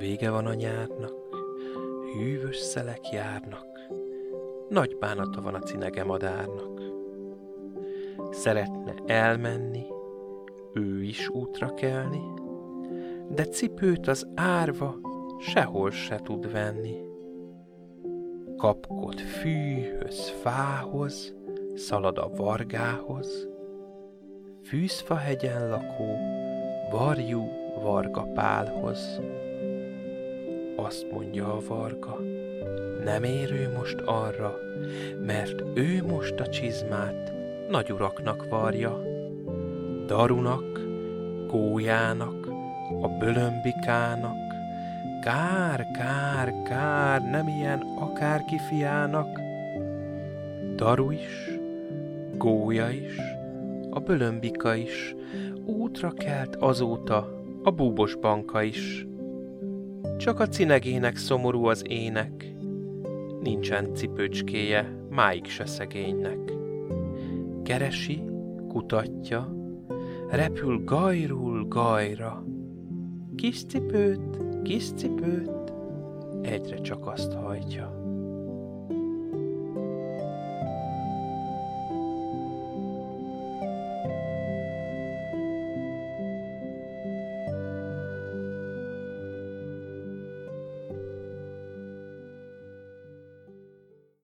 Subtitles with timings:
[0.00, 1.14] Vége van a nyárnak,
[2.14, 3.66] hűvös szelek járnak,
[4.68, 6.80] nagy bánata van a cinege madárnak.
[8.30, 9.86] Szeretne elmenni,
[10.74, 12.22] ő is útra kelni,
[13.28, 14.94] de cipőt az árva
[15.38, 16.96] sehol se tud venni.
[18.56, 21.34] Kapkod fűhöz, fához,
[21.74, 23.48] szalad a vargához,
[25.08, 26.16] hegyen lakó,
[26.90, 27.48] varjú
[27.82, 29.20] Varga Pálhoz.
[30.84, 32.18] Azt mondja a Varga,
[33.04, 34.58] nem érő most arra,
[35.26, 37.32] mert ő most a csizmát
[37.68, 39.02] nagy uraknak varja.
[40.06, 40.80] Darunak,
[41.48, 42.46] Gólyának,
[43.02, 44.36] a bölömbikának,
[45.22, 49.40] kár, kár, kár, nem ilyen akárki fiának.
[50.76, 51.50] Daru is,
[52.36, 53.16] Gólya is,
[53.90, 55.14] a bölömbika is,
[55.64, 59.08] útra kelt azóta a búbos banka is.
[60.20, 62.54] Csak a cinegének szomorú az ének,
[63.42, 66.52] nincsen cipőcskéje máig se szegénynek.
[67.62, 68.22] Keresi,
[68.68, 69.56] kutatja,
[70.30, 72.44] repül gajrul gajra.
[73.36, 75.72] Kis cipőt, kis cipőt,
[76.42, 77.99] egyre csak azt hajtja.